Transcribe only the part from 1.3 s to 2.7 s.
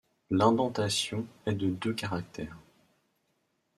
est de deux caractères.